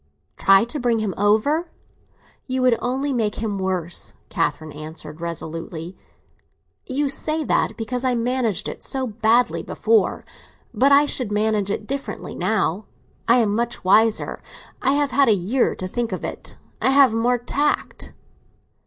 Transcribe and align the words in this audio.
"Try 0.35 0.63
to 0.63 0.79
bring 0.79 0.97
him 0.97 1.13
over? 1.15 1.69
You 2.47 2.63
would 2.63 2.75
only 2.81 3.13
make 3.13 3.35
him 3.35 3.59
worse," 3.59 4.13
Catherine 4.29 4.71
answered 4.71 5.21
resolutely. 5.21 5.95
"You 6.87 7.07
say 7.07 7.43
that 7.43 7.77
because 7.77 8.03
I 8.03 8.15
managed 8.15 8.67
it 8.67 8.83
so 8.83 9.05
badly 9.05 9.61
before. 9.61 10.25
But 10.73 10.91
I 10.91 11.05
should 11.05 11.31
manage 11.31 11.69
it 11.69 11.85
differently 11.85 12.33
now. 12.33 12.85
I 13.27 13.35
am 13.41 13.53
much 13.55 13.83
wiser; 13.83 14.41
I 14.81 14.93
have 14.93 15.11
had 15.11 15.27
a 15.29 15.33
year 15.35 15.75
to 15.75 15.87
think 15.87 16.11
of 16.11 16.23
it. 16.23 16.57
I 16.81 16.89
have 16.89 17.13
more 17.13 17.37
tact." 17.37 18.13